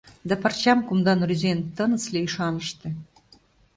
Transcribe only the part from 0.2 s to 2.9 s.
Да парчам кумдан рӱзен Тынысле ӱшаныште.